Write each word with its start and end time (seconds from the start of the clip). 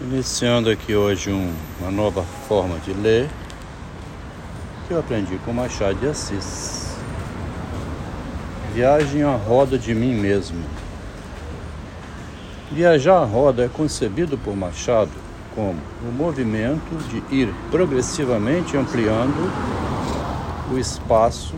Iniciando 0.00 0.68
aqui 0.70 0.96
hoje 0.96 1.30
um, 1.30 1.54
uma 1.80 1.88
nova 1.88 2.24
forma 2.48 2.78
de 2.80 2.92
ler 2.92 3.30
que 4.88 4.92
eu 4.92 4.98
aprendi 4.98 5.38
com 5.44 5.52
Machado 5.52 5.94
de 6.00 6.08
Assis. 6.08 6.96
Viagem 8.74 9.22
à 9.22 9.36
roda 9.36 9.78
de 9.78 9.94
mim 9.94 10.14
mesmo. 10.14 10.60
Viajar 12.72 13.18
à 13.18 13.24
roda 13.24 13.64
é 13.64 13.68
concebido 13.68 14.36
por 14.36 14.56
Machado 14.56 15.12
como 15.54 15.80
o 16.02 16.12
movimento 16.12 16.96
de 17.08 17.22
ir 17.32 17.54
progressivamente 17.70 18.76
ampliando 18.76 19.48
o 20.72 20.76
espaço 20.76 21.54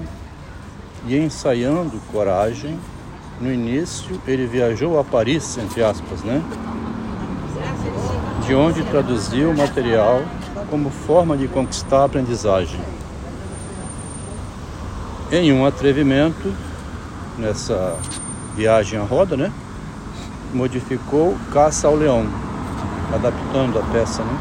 e 1.06 1.16
ensaiando 1.16 1.98
coragem. 2.12 2.78
No 3.40 3.50
início, 3.50 4.20
ele 4.26 4.46
viajou 4.46 5.00
a 5.00 5.04
Paris, 5.04 5.56
entre 5.56 5.82
aspas, 5.82 6.22
né? 6.22 6.42
De 8.46 8.54
onde 8.54 8.84
traduziu 8.84 9.50
o 9.50 9.56
material 9.56 10.22
como 10.70 10.88
forma 10.88 11.36
de 11.36 11.48
conquistar 11.48 12.02
a 12.02 12.04
aprendizagem. 12.04 12.78
Em 15.32 15.52
um 15.52 15.66
atrevimento, 15.66 16.54
nessa 17.36 17.96
viagem 18.54 19.00
à 19.00 19.02
roda, 19.02 19.36
né? 19.36 19.52
Modificou 20.54 21.36
Caça 21.52 21.88
ao 21.88 21.96
Leão, 21.96 22.24
adaptando 23.12 23.80
a 23.80 23.82
peça, 23.92 24.22
né? 24.22 24.38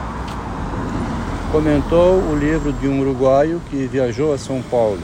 Comentou 1.51 2.21
o 2.21 2.35
livro 2.37 2.71
de 2.73 2.87
um 2.87 3.01
uruguaio 3.01 3.59
que 3.71 3.87
viajou 3.87 4.33
a 4.33 4.37
São 4.37 4.61
Paulo 4.61 5.01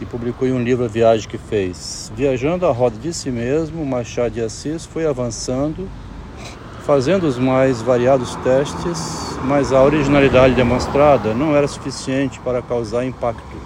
e 0.00 0.06
publicou 0.06 0.48
um 0.48 0.62
livro 0.62 0.86
a 0.86 0.88
viagem 0.88 1.28
que 1.28 1.36
fez. 1.36 2.10
Viajando 2.16 2.64
à 2.66 2.72
roda 2.72 2.96
de 2.96 3.12
si 3.12 3.30
mesmo, 3.30 3.84
Machado 3.84 4.30
de 4.30 4.40
Assis 4.40 4.86
foi 4.86 5.06
avançando 5.06 5.86
Fazendo 6.86 7.26
os 7.26 7.36
mais 7.36 7.82
variados 7.82 8.36
testes, 8.36 9.36
mas 9.42 9.72
a 9.72 9.82
originalidade 9.82 10.54
demonstrada 10.54 11.34
não 11.34 11.56
era 11.56 11.66
suficiente 11.66 12.38
para 12.38 12.62
causar 12.62 13.04
impacto. 13.04 13.56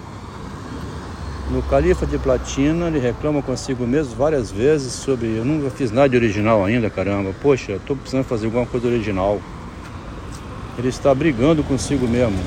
No 1.51 1.61
Califa 1.61 2.07
de 2.07 2.17
Platina, 2.17 2.87
ele 2.87 2.97
reclama 2.97 3.43
consigo 3.43 3.85
mesmo 3.85 4.15
várias 4.15 4.51
vezes 4.51 4.93
sobre 4.93 5.37
eu 5.37 5.45
nunca 5.45 5.69
fiz 5.69 5.91
nada 5.91 6.09
de 6.09 6.15
original 6.15 6.65
ainda, 6.65 6.89
caramba. 6.89 7.31
Poxa, 7.39 7.73
estou 7.73 7.95
precisando 7.95 8.23
fazer 8.23 8.47
alguma 8.47 8.65
coisa 8.65 8.87
original. 8.87 9.39
Ele 10.75 10.87
está 10.87 11.13
brigando 11.13 11.61
consigo 11.61 12.07
mesmo. 12.07 12.39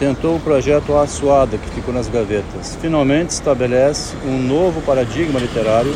Tentou 0.00 0.34
o 0.34 0.40
projeto 0.40 0.96
Assuada, 0.96 1.56
que 1.56 1.70
ficou 1.70 1.94
nas 1.94 2.08
gavetas. 2.08 2.76
Finalmente 2.80 3.30
estabelece 3.30 4.16
um 4.26 4.42
novo 4.42 4.82
paradigma 4.82 5.38
literário 5.38 5.94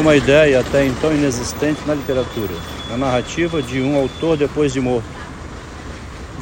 uma 0.00 0.16
ideia 0.16 0.60
até 0.60 0.84
então 0.84 1.14
inexistente 1.14 1.80
na 1.86 1.94
literatura, 1.94 2.52
a 2.92 2.96
narrativa 2.96 3.62
de 3.62 3.80
um 3.80 3.96
autor 3.96 4.36
depois 4.36 4.72
de 4.72 4.80
morto. 4.80 5.06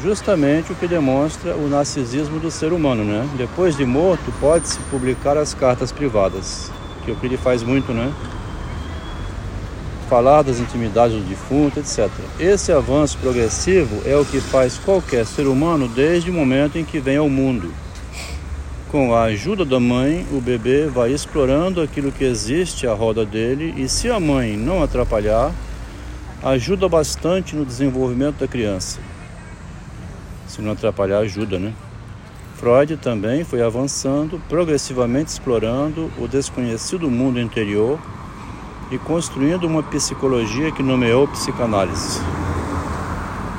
Justamente 0.03 0.73
o 0.73 0.75
que 0.75 0.89
demonstra 0.89 1.55
o 1.55 1.69
narcisismo 1.69 2.41
do 2.41 2.51
ser 2.51 2.73
humano, 2.73 3.05
né? 3.05 3.29
Depois 3.37 3.77
de 3.77 3.85
morto, 3.85 4.33
pode-se 4.41 4.79
publicar 4.91 5.37
as 5.37 5.53
cartas 5.53 5.93
privadas, 5.93 6.71
que 7.05 7.11
é 7.11 7.15
o 7.15 7.17
que 7.17 7.27
ele 7.27 7.37
faz 7.37 7.63
muito, 7.63 7.93
né? 7.93 8.11
Falar 10.09 10.43
das 10.43 10.59
intimidades 10.59 11.17
do 11.17 11.23
defunto, 11.23 11.79
etc. 11.79 12.09
Esse 12.41 12.73
avanço 12.73 13.19
progressivo 13.19 14.03
é 14.07 14.17
o 14.17 14.25
que 14.25 14.41
faz 14.41 14.79
qualquer 14.79 15.27
ser 15.27 15.47
humano 15.47 15.89
desde 15.89 16.31
o 16.31 16.35
momento 16.35 16.79
em 16.79 16.85
que 16.85 16.99
vem 16.99 17.19
ao 17.19 17.29
mundo 17.29 17.73
com 18.93 19.15
a 19.15 19.23
ajuda 19.23 19.65
da 19.65 19.81
mãe, 19.81 20.27
o 20.31 20.39
bebê 20.39 20.87
vai 20.87 21.13
explorando 21.13 21.81
aquilo 21.81 22.13
que 22.13 22.25
existe 22.25 22.87
à 22.87 22.93
roda 22.93 23.25
dele 23.25 23.73
e, 23.75 23.89
se 23.89 24.11
a 24.11 24.21
mãe 24.21 24.55
não 24.55 24.83
atrapalhar, 24.83 25.51
ajuda 26.45 26.87
bastante 26.91 27.57
no 27.57 27.65
desenvolvimento 27.65 28.41
da 28.41 28.47
criança. 28.47 29.01
Se 30.47 30.61
não 30.61 30.73
atrapalhar, 30.73 31.21
ajuda, 31.21 31.59
né? 31.59 31.73
Freud 32.57 32.99
também 32.99 33.45
foi 33.45 33.63
avançando, 33.63 34.39
progressivamente 34.47 35.31
explorando 35.31 36.13
o 36.19 36.29
desconhecido 36.29 37.11
mundo 37.11 37.41
interior 37.41 37.99
e 38.91 38.99
construindo 38.99 39.65
uma 39.67 39.83
psicologia 39.83 40.71
que 40.71 40.83
nomeou 40.83 41.27
psicanálise 41.29 42.21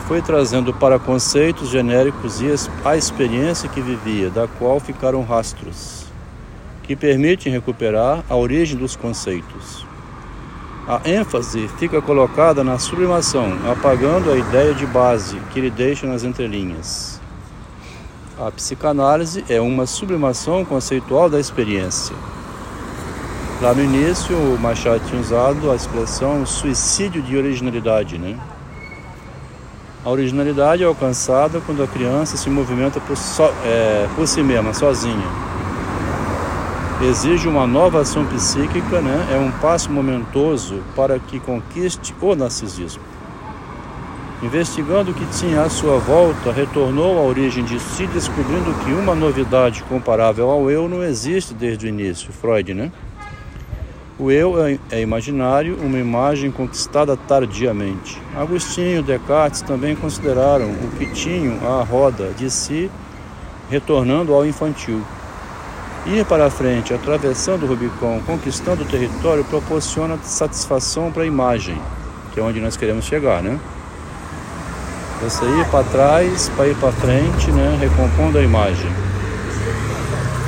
foi 0.08 0.22
trazendo 0.22 0.74
para 0.74 1.00
conceitos 1.00 1.70
genéricos 1.70 2.42
e 2.42 2.48
a 2.84 2.98
experiência 2.98 3.70
que 3.70 3.82
vivia, 3.82 4.30
da 4.30 4.48
qual 4.48 4.80
ficaram 4.80 5.24
rastros, 5.24 6.06
que 6.84 6.96
permitem 6.96 7.52
recuperar 7.52 8.24
a 8.30 8.36
origem 8.36 8.78
dos 8.78 8.96
conceitos. 8.96 9.86
A 10.86 11.00
ênfase 11.10 11.70
fica 11.80 12.02
colocada 12.02 12.64
na 12.64 12.78
sublimação, 12.78 13.58
apagando 13.72 14.30
a 14.30 14.38
ideia 14.38 14.74
de 14.74 14.86
base 14.86 15.38
que 15.52 15.60
ele 15.60 15.70
deixa 15.70 16.06
nas 16.06 16.26
entrelinhas. 16.26 17.22
A 18.38 18.52
psicanálise 18.52 19.46
é 19.48 19.62
uma 19.62 19.86
sublimação 19.86 20.66
conceitual 20.66 21.30
da 21.30 21.40
experiência. 21.40 22.16
Lá 23.62 23.74
no 23.74 23.82
início, 23.82 24.36
o 24.36 24.60
Machado 24.60 25.02
tinha 25.08 25.22
usado 25.22 25.72
a 25.72 25.76
expressão 25.76 26.46
suicídio 26.46 27.22
de 27.22 27.38
originalidade, 27.38 28.18
né? 28.18 28.38
A 30.06 30.10
originalidade 30.10 30.84
é 30.84 30.86
alcançada 30.86 31.62
quando 31.62 31.82
a 31.82 31.88
criança 31.88 32.36
se 32.36 32.50
movimenta 32.50 33.00
por, 33.00 33.16
so, 33.16 33.44
é, 33.64 34.06
por 34.14 34.28
si 34.28 34.44
mesma, 34.44 34.74
sozinha. 34.74 35.28
Exige 37.02 37.48
uma 37.48 37.66
nova 37.66 38.02
ação 38.02 38.26
psíquica, 38.26 39.00
né? 39.00 39.30
é 39.32 39.38
um 39.38 39.50
passo 39.62 39.90
momentoso 39.90 40.84
para 40.94 41.18
que 41.20 41.40
conquiste 41.40 42.14
o 42.22 42.36
narcisismo. 42.36 43.02
Investigando 44.42 45.12
o 45.12 45.14
que 45.14 45.26
tinha 45.38 45.62
à 45.62 45.70
sua 45.70 45.98
volta, 46.00 46.52
retornou 46.52 47.18
à 47.18 47.22
origem 47.22 47.64
de 47.64 47.80
si, 47.80 48.06
descobrindo 48.08 48.74
que 48.84 48.92
uma 48.92 49.16
novidade 49.16 49.84
comparável 49.84 50.50
ao 50.50 50.70
eu 50.70 50.90
não 50.90 51.02
existe 51.02 51.54
desde 51.54 51.86
o 51.86 51.90
início. 51.90 52.34
Freud, 52.34 52.74
né? 52.74 52.92
O 54.24 54.32
eu 54.32 54.66
é, 54.66 54.80
é 54.90 55.02
imaginário, 55.02 55.78
uma 55.82 56.00
imagem 56.00 56.50
conquistada 56.50 57.18
tardiamente. 57.18 58.22
Agostinho 58.34 59.00
e 59.00 59.04
Descartes 59.04 59.62
também 59.62 59.98
consideraram 59.98 60.68
o 60.68 61.06
tinham 61.14 61.58
à 61.68 61.84
roda 61.84 62.30
de 62.30 62.50
si, 62.50 62.90
retornando 63.70 64.34
ao 64.34 64.46
infantil. 64.46 65.02
Ir 66.06 66.24
para 66.24 66.46
a 66.46 66.50
frente, 66.50 66.94
atravessando 66.94 67.64
o 67.64 67.68
Rubicon, 67.68 68.22
conquistando 68.26 68.84
o 68.84 68.86
território, 68.86 69.44
proporciona 69.44 70.18
satisfação 70.24 71.12
para 71.12 71.24
a 71.24 71.26
imagem, 71.26 71.78
que 72.34 72.40
é 72.40 72.44
onde 72.44 72.62
nós 72.62 72.78
queremos 72.78 73.04
chegar, 73.04 73.44
né? 73.44 73.60
Você 75.22 75.44
ir 75.44 75.66
para 75.70 75.84
trás, 75.84 76.48
para 76.56 76.70
ir 76.70 76.78
para 76.78 76.94
frente, 76.94 77.52
né? 77.52 77.78
Recompondo 77.78 78.38
a 78.38 78.42
imagem. 78.42 78.90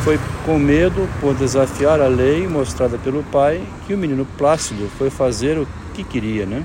Foi 0.06 0.20
com 0.46 0.60
medo 0.60 1.10
por 1.20 1.34
desafiar 1.34 2.00
a 2.00 2.06
lei 2.08 2.48
mostrada 2.48 2.96
pelo 2.96 3.24
pai 3.24 3.60
que 3.88 3.94
o 3.96 3.98
menino 3.98 4.24
Plácido 4.38 4.88
foi 5.00 5.10
fazer 5.10 5.58
o 5.58 5.68
que 5.96 6.04
queria, 6.04 6.46
né? 6.46 6.64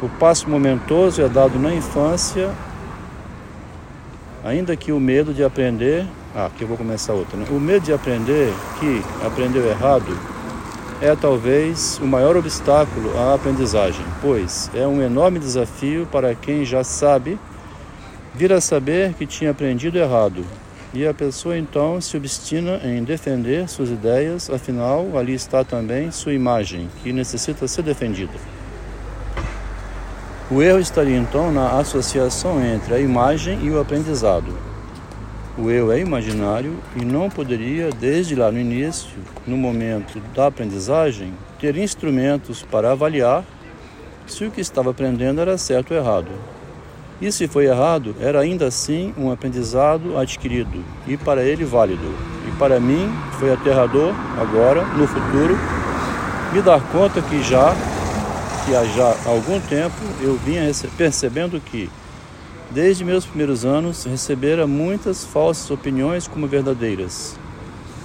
O 0.00 0.08
passo 0.08 0.48
momentoso 0.48 1.20
é 1.20 1.28
dado 1.28 1.58
na 1.58 1.74
infância, 1.74 2.50
ainda 4.42 4.74
que 4.74 4.90
o 4.90 4.98
medo 4.98 5.34
de 5.34 5.44
aprender. 5.44 6.06
Ah, 6.34 6.46
aqui 6.46 6.62
eu 6.62 6.68
vou 6.68 6.78
começar 6.78 7.12
outra, 7.12 7.36
né? 7.36 7.44
O 7.50 7.60
medo 7.60 7.84
de 7.84 7.92
aprender 7.92 8.50
que 8.80 9.02
aprendeu 9.22 9.68
errado 9.68 10.16
é 10.98 11.14
talvez 11.14 12.00
o 12.02 12.06
maior 12.06 12.38
obstáculo 12.38 13.18
à 13.18 13.34
aprendizagem, 13.34 14.06
pois 14.22 14.70
é 14.74 14.86
um 14.86 15.02
enorme 15.02 15.38
desafio 15.38 16.08
para 16.10 16.34
quem 16.34 16.64
já 16.64 16.82
sabe 16.82 17.38
vir 18.34 18.50
a 18.50 18.62
saber 18.62 19.12
que 19.12 19.26
tinha 19.26 19.50
aprendido 19.50 19.98
errado 19.98 20.42
e 20.94 21.06
a 21.06 21.14
pessoa 21.14 21.56
então 21.56 22.00
se 22.00 22.16
obstina 22.16 22.80
em 22.84 23.02
defender 23.02 23.68
suas 23.68 23.88
ideias, 23.88 24.50
afinal, 24.50 25.16
ali 25.16 25.32
está 25.32 25.64
também 25.64 26.10
sua 26.10 26.34
imagem, 26.34 26.88
que 27.02 27.12
necessita 27.12 27.66
ser 27.66 27.82
defendida. 27.82 28.34
O 30.50 30.60
erro 30.60 30.78
estaria 30.78 31.16
então 31.16 31.50
na 31.50 31.78
associação 31.78 32.62
entre 32.62 32.92
a 32.92 33.00
imagem 33.00 33.58
e 33.64 33.70
o 33.70 33.80
aprendizado. 33.80 34.54
O 35.56 35.70
eu 35.70 35.90
é 35.90 35.98
imaginário 35.98 36.76
e 36.94 37.04
não 37.04 37.30
poderia, 37.30 37.90
desde 37.90 38.34
lá 38.34 38.50
no 38.50 38.58
início, 38.58 39.18
no 39.46 39.56
momento 39.56 40.20
da 40.34 40.46
aprendizagem, 40.46 41.32
ter 41.58 41.76
instrumentos 41.76 42.62
para 42.62 42.92
avaliar 42.92 43.44
se 44.26 44.44
o 44.44 44.50
que 44.50 44.60
estava 44.60 44.90
aprendendo 44.90 45.40
era 45.40 45.56
certo 45.56 45.92
ou 45.92 45.96
errado. 45.96 46.30
E 47.22 47.30
se 47.30 47.46
foi 47.46 47.66
errado, 47.66 48.16
era 48.18 48.40
ainda 48.40 48.66
assim 48.66 49.14
um 49.16 49.30
aprendizado 49.30 50.18
adquirido 50.18 50.84
e 51.06 51.16
para 51.16 51.44
ele 51.44 51.64
válido. 51.64 52.12
E 52.48 52.50
para 52.58 52.80
mim 52.80 53.08
foi 53.38 53.52
aterrador 53.52 54.12
agora, 54.36 54.84
no 54.86 55.06
futuro, 55.06 55.56
me 56.52 56.60
dar 56.60 56.80
conta 56.90 57.22
que 57.22 57.40
já 57.44 57.72
que 58.66 58.74
há 58.74 58.84
já 58.86 59.14
algum 59.24 59.60
tempo 59.60 59.94
eu 60.20 60.36
vinha 60.44 60.68
percebendo 60.96 61.60
que 61.60 61.88
desde 62.72 63.04
meus 63.04 63.24
primeiros 63.24 63.64
anos 63.64 64.02
recebera 64.02 64.66
muitas 64.66 65.24
falsas 65.24 65.70
opiniões 65.70 66.26
como 66.26 66.48
verdadeiras. 66.48 67.38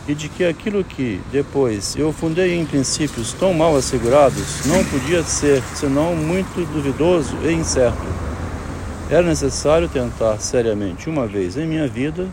e 0.08 0.16
de 0.16 0.30
que 0.30 0.46
aquilo 0.46 0.86
que 0.86 1.20
depois 1.32 1.96
eu 1.98 2.14
fundei 2.14 2.56
em 2.58 2.66
princípios 2.66 3.34
tão 3.34 3.54
mal 3.54 3.76
assegurados 3.76 4.66
não 4.66 4.82
podia 4.86 5.22
ser 5.22 5.62
senão 5.76 6.16
muito 6.16 6.66
duvidoso 6.72 7.36
e 7.44 7.52
incerto. 7.52 8.27
Era 9.10 9.24
necessário 9.24 9.88
tentar 9.88 10.38
seriamente, 10.40 11.10
uma 11.10 11.26
vez 11.26 11.56
em 11.56 11.66
minha 11.66 11.88
vida, 11.88 12.28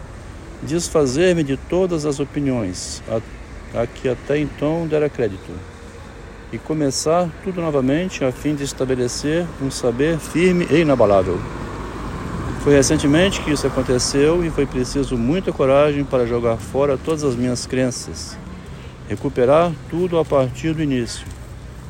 desfazer-me 0.61 1.44
de 1.44 1.56
todas 1.56 2.05
as 2.05 2.19
opiniões 2.19 3.00
a, 3.09 3.82
a 3.82 3.87
que 3.87 4.09
até 4.09 4.38
então 4.38 4.85
dera 4.85 5.09
crédito 5.09 5.53
e 6.53 6.59
começar 6.59 7.29
tudo 7.44 7.61
novamente 7.61 8.25
a 8.25 8.32
fim 8.32 8.56
de 8.56 8.65
estabelecer 8.65 9.47
um 9.62 9.71
saber 9.71 10.19
firme 10.19 10.67
e 10.69 10.81
inabalável. 10.81 11.38
Foi 12.65 12.75
recentemente 12.75 13.41
que 13.41 13.53
isso 13.53 13.67
aconteceu 13.69 14.44
e 14.44 14.50
foi 14.50 14.67
preciso 14.67 15.17
muita 15.17 15.53
coragem 15.53 16.03
para 16.03 16.27
jogar 16.27 16.56
fora 16.56 16.97
todas 16.97 17.23
as 17.23 17.37
minhas 17.37 17.67
crenças, 17.67 18.37
recuperar 19.09 19.70
tudo 19.88 20.19
a 20.19 20.25
partir 20.25 20.75
do 20.75 20.82
início. 20.82 21.25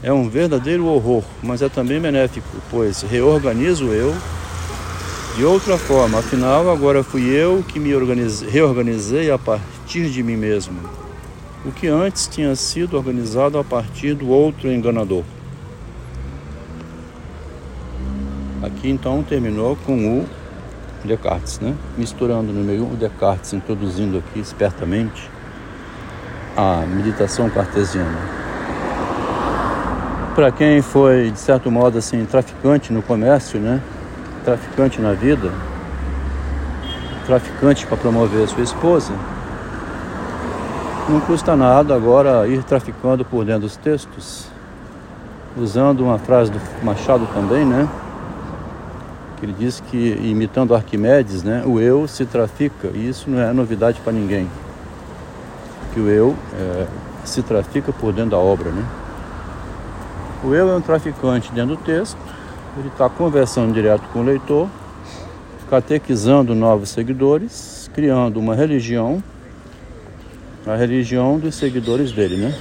É 0.02 0.12
um 0.12 0.28
verdadeiro 0.28 0.84
horror, 0.86 1.22
mas 1.42 1.62
é 1.62 1.70
também 1.70 1.98
benéfico, 1.98 2.48
pois 2.70 3.00
reorganizo 3.00 3.86
eu 3.86 4.14
de 5.36 5.44
outra 5.44 5.76
forma. 5.76 6.18
Afinal, 6.18 6.70
agora 6.70 7.02
fui 7.02 7.28
eu 7.28 7.64
que 7.66 7.78
me 7.78 7.90
reorganizei 8.48 9.30
a 9.30 9.38
partir 9.38 10.10
de 10.10 10.22
mim 10.22 10.36
mesmo, 10.36 10.78
o 11.64 11.72
que 11.72 11.88
antes 11.88 12.26
tinha 12.26 12.54
sido 12.54 12.96
organizado 12.96 13.58
a 13.58 13.64
partir 13.64 14.14
do 14.14 14.28
outro 14.28 14.70
enganador. 14.70 15.24
Aqui 18.62 18.88
então 18.88 19.22
terminou 19.22 19.76
com 19.84 20.20
o 20.20 20.26
Descartes, 21.04 21.60
né? 21.60 21.74
misturando 21.98 22.52
no 22.52 22.64
meio 22.64 22.84
o 22.84 22.96
Descartes, 22.96 23.52
introduzindo 23.52 24.18
aqui 24.18 24.40
espertamente 24.40 25.30
a 26.56 26.86
meditação 26.86 27.50
cartesiana. 27.50 28.44
Para 30.34 30.50
quem 30.50 30.80
foi, 30.80 31.30
de 31.30 31.38
certo 31.38 31.70
modo, 31.70 31.98
assim, 31.98 32.24
traficante 32.24 32.92
no 32.92 33.02
comércio, 33.02 33.60
né? 33.60 33.80
Traficante 34.44 35.00
na 35.00 35.12
vida, 35.12 35.50
traficante 37.26 37.86
para 37.86 37.96
promover 37.96 38.44
a 38.44 38.46
sua 38.46 38.62
esposa, 38.62 39.12
não 41.08 41.20
custa 41.20 41.56
nada 41.56 41.94
agora 41.94 42.46
ir 42.46 42.62
traficando 42.62 43.24
por 43.24 43.44
dentro 43.44 43.62
dos 43.62 43.76
textos, 43.76 44.46
usando 45.56 46.00
uma 46.00 46.18
frase 46.18 46.50
do 46.50 46.60
Machado 46.82 47.26
também, 47.32 47.64
né? 47.64 47.88
Ele 49.44 49.54
diz 49.58 49.78
que, 49.90 50.18
imitando 50.22 50.74
Arquimedes, 50.74 51.42
né, 51.42 51.62
o 51.66 51.78
eu 51.78 52.08
se 52.08 52.24
trafica, 52.24 52.88
e 52.94 53.06
isso 53.06 53.28
não 53.28 53.38
é 53.38 53.52
novidade 53.52 54.00
para 54.00 54.10
ninguém. 54.10 54.48
Que 55.92 56.00
o 56.00 56.08
eu 56.08 56.34
é, 56.58 56.86
se 57.26 57.42
trafica 57.42 57.92
por 57.92 58.10
dentro 58.10 58.30
da 58.30 58.38
obra. 58.38 58.70
Né? 58.70 58.82
O 60.42 60.54
eu 60.54 60.70
é 60.70 60.74
um 60.74 60.80
traficante 60.80 61.52
dentro 61.52 61.76
do 61.76 61.82
texto, 61.82 62.16
ele 62.76 62.88
está 62.88 63.08
conversando 63.08 63.72
direto 63.72 64.02
com 64.12 64.20
o 64.20 64.24
leitor, 64.24 64.68
catequizando 65.70 66.54
novos 66.54 66.90
seguidores, 66.90 67.90
criando 67.94 68.38
uma 68.38 68.54
religião, 68.54 69.22
a 70.66 70.74
religião 70.74 71.38
dos 71.38 71.54
seguidores 71.54 72.10
dele. 72.10 72.36
Né? 72.36 72.54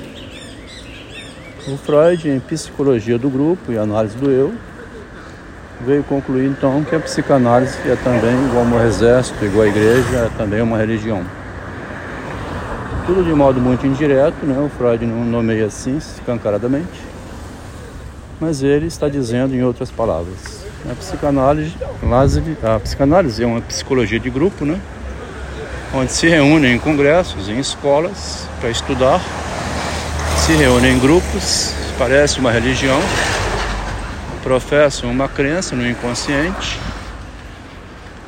O 1.67 1.77
Freud, 1.77 2.29
em 2.29 2.39
Psicologia 2.39 3.17
do 3.17 3.29
Grupo 3.29 3.71
e 3.71 3.77
Análise 3.77 4.15
do 4.17 4.29
Eu, 4.29 4.53
veio 5.81 6.03
concluir 6.03 6.47
então 6.47 6.83
que 6.83 6.95
a 6.95 6.99
psicanálise 6.99 7.77
é 7.89 7.95
também, 7.95 8.35
igual 8.47 8.65
ao 8.79 8.87
exército, 8.87 9.43
igual 9.43 9.63
a 9.63 9.67
igreja, 9.67 10.17
é 10.17 10.29
também 10.37 10.61
uma 10.61 10.77
religião. 10.77 11.23
Tudo 13.05 13.23
de 13.23 13.33
modo 13.33 13.59
muito 13.59 13.85
indireto, 13.85 14.45
né? 14.45 14.57
o 14.59 14.69
Freud 14.69 15.05
não 15.05 15.25
nomeia 15.25 15.65
assim, 15.65 15.97
escancaradamente, 15.97 17.12
mas 18.43 18.61
ele 18.61 18.87
está 18.87 19.07
dizendo 19.07 19.55
em 19.55 19.63
outras 19.63 19.89
palavras. 19.89 20.65
A 20.91 20.93
psicanálise, 20.93 21.73
a 22.61 22.77
psicanálise 22.77 23.41
é 23.41 23.47
uma 23.47 23.61
psicologia 23.61 24.19
de 24.19 24.29
grupo, 24.29 24.65
né? 24.65 24.81
onde 25.93 26.11
se 26.11 26.27
reúnem 26.27 26.75
em 26.75 26.79
congressos, 26.79 27.47
em 27.47 27.57
escolas, 27.57 28.49
para 28.59 28.69
estudar, 28.69 29.21
se 30.45 30.51
reúnem 30.53 30.97
em 30.97 30.99
grupos, 30.99 31.73
parece 31.97 32.39
uma 32.39 32.51
religião, 32.51 32.99
professam 34.43 35.09
uma 35.09 35.29
crença 35.29 35.73
no 35.73 35.87
inconsciente 35.87 36.77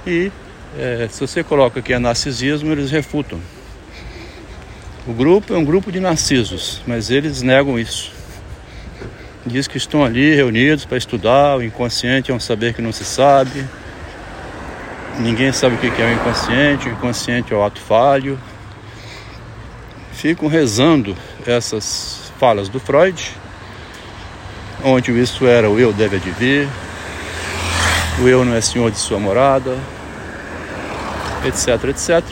e 0.08 0.32
é, 0.78 1.10
se 1.12 1.20
você 1.20 1.44
coloca 1.44 1.82
que 1.82 1.92
é 1.92 2.00
narcisismo, 2.00 2.72
eles 2.72 2.90
refutam. 2.90 3.38
O 5.06 5.12
grupo 5.12 5.54
é 5.54 5.58
um 5.58 5.66
grupo 5.66 5.92
de 5.92 6.00
narcisos, 6.00 6.82
mas 6.88 7.10
eles 7.10 7.42
negam 7.42 7.78
isso. 7.78 8.15
Diz 9.46 9.68
que 9.68 9.78
estão 9.78 10.04
ali 10.04 10.34
reunidos 10.34 10.86
para 10.86 10.98
estudar, 10.98 11.58
o 11.58 11.64
inconsciente 11.64 12.32
é 12.32 12.34
um 12.34 12.40
saber 12.40 12.74
que 12.74 12.82
não 12.82 12.92
se 12.92 13.06
sabe. 13.06 13.64
Ninguém 15.20 15.52
sabe 15.52 15.76
o 15.76 15.78
que 15.78 15.88
é 16.02 16.06
o 16.06 16.14
inconsciente, 16.14 16.90
o 16.90 16.92
inconsciente 16.92 17.54
é 17.54 17.56
o 17.56 17.64
ato 17.64 17.80
falho. 17.80 18.40
Ficam 20.12 20.48
rezando 20.48 21.16
essas 21.46 22.32
falas 22.40 22.70
do 22.70 22.80
Freud 22.80 23.36
onde 24.84 25.12
isso 25.20 25.48
era 25.48 25.68
o 25.68 25.80
eu 25.80 25.92
deve 25.92 26.18
advir, 26.18 26.68
o 28.22 28.28
eu 28.28 28.46
não 28.46 28.54
é 28.54 28.62
senhor 28.62 28.92
de 28.92 28.98
sua 29.00 29.20
morada, 29.20 29.76
etc, 31.44 31.90
etc. 31.90 32.24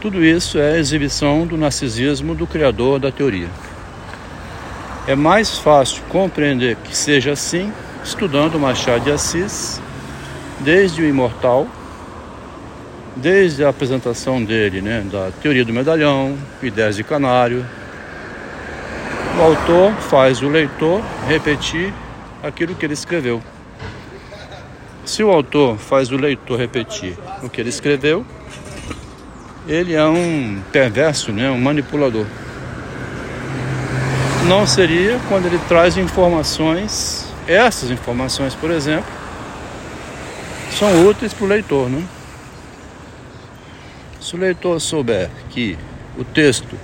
Tudo 0.00 0.22
isso 0.22 0.58
é 0.58 0.78
exibição 0.78 1.46
do 1.46 1.56
narcisismo 1.56 2.34
do 2.34 2.46
criador 2.46 2.98
da 2.98 3.10
teoria. 3.10 3.48
É 5.06 5.14
mais 5.14 5.58
fácil 5.58 6.02
compreender 6.08 6.76
que 6.76 6.96
seja 6.96 7.32
assim 7.32 7.70
estudando 8.02 8.58
Machado 8.58 9.04
de 9.04 9.10
Assis, 9.10 9.78
desde 10.60 11.02
o 11.02 11.06
Imortal, 11.06 11.68
desde 13.14 13.62
a 13.64 13.68
apresentação 13.68 14.42
dele, 14.42 14.80
né, 14.80 15.04
da 15.10 15.30
teoria 15.42 15.62
do 15.62 15.74
medalhão, 15.74 16.38
ideias 16.62 16.96
de 16.96 17.04
canário, 17.04 17.66
o 19.38 19.42
autor 19.42 19.92
faz 19.94 20.40
o 20.40 20.48
leitor 20.48 21.02
repetir 21.28 21.92
aquilo 22.42 22.74
que 22.74 22.86
ele 22.86 22.94
escreveu. 22.94 23.42
Se 25.04 25.22
o 25.22 25.30
autor 25.30 25.76
faz 25.76 26.12
o 26.12 26.16
leitor 26.16 26.58
repetir 26.58 27.14
o 27.42 27.50
que 27.50 27.60
ele 27.60 27.68
escreveu, 27.68 28.24
ele 29.68 29.94
é 29.94 30.04
um 30.04 30.62
perverso, 30.72 31.30
né? 31.30 31.50
um 31.50 31.60
manipulador. 31.60 32.24
Não 34.48 34.66
seria 34.66 35.18
quando 35.26 35.46
ele 35.46 35.58
traz 35.68 35.96
informações, 35.96 37.26
essas 37.48 37.90
informações, 37.90 38.54
por 38.54 38.70
exemplo, 38.70 39.10
são 40.78 41.08
úteis 41.08 41.32
para 41.32 41.44
o 41.44 41.48
leitor. 41.48 41.88
Né? 41.88 42.04
Se 44.20 44.34
o 44.34 44.38
leitor 44.38 44.78
souber 44.80 45.30
que 45.48 45.78
o 46.18 46.24
texto 46.24 46.76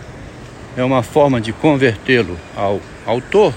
é 0.75 0.83
uma 0.83 1.03
forma 1.03 1.39
de 1.39 1.53
convertê-lo 1.53 2.39
ao 2.57 2.81
autor, 3.05 3.53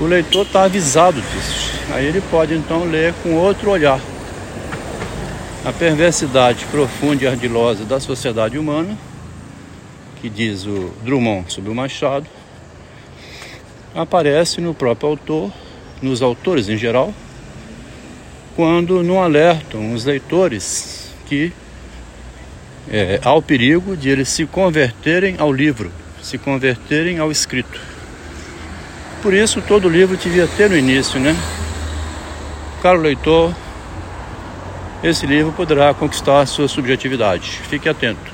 o 0.00 0.04
leitor 0.04 0.44
está 0.44 0.64
avisado 0.64 1.20
disso. 1.20 1.70
Aí 1.92 2.04
ele 2.04 2.20
pode 2.32 2.52
então 2.52 2.84
ler 2.84 3.14
com 3.22 3.34
outro 3.34 3.70
olhar. 3.70 4.00
A 5.64 5.72
perversidade 5.72 6.64
profunda 6.64 7.22
e 7.22 7.28
ardilosa 7.28 7.84
da 7.84 8.00
sociedade 8.00 8.58
humana, 8.58 8.98
que 10.22 10.30
diz 10.30 10.64
o 10.64 10.94
Drummond 11.02 11.52
sobre 11.52 11.68
o 11.68 11.74
Machado, 11.74 12.28
aparece 13.92 14.60
no 14.60 14.72
próprio 14.72 15.10
autor, 15.10 15.52
nos 16.00 16.22
autores 16.22 16.68
em 16.68 16.78
geral, 16.78 17.12
quando 18.54 19.02
não 19.02 19.20
alertam 19.20 19.92
os 19.92 20.04
leitores 20.04 21.12
que 21.26 21.52
é, 22.88 23.18
há 23.22 23.34
o 23.34 23.42
perigo 23.42 23.96
de 23.96 24.10
eles 24.10 24.28
se 24.28 24.46
converterem 24.46 25.34
ao 25.38 25.52
livro, 25.52 25.90
se 26.22 26.38
converterem 26.38 27.18
ao 27.18 27.32
escrito. 27.32 27.80
Por 29.22 29.34
isso, 29.34 29.60
todo 29.60 29.88
livro 29.88 30.16
devia 30.16 30.46
ter 30.46 30.70
no 30.70 30.76
início, 30.76 31.18
né? 31.18 31.36
Caro 32.80 33.00
leitor, 33.00 33.52
esse 35.02 35.26
livro 35.26 35.52
poderá 35.52 35.92
conquistar 35.92 36.46
sua 36.46 36.68
subjetividade. 36.68 37.50
Fique 37.68 37.88
atento. 37.88 38.31